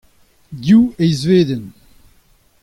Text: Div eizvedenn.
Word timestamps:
Div 0.63 0.83
eizvedenn. 1.03 1.67